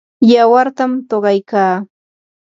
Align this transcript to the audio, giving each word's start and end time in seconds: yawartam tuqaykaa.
yawartam 0.31 0.91
tuqaykaa. 1.09 1.75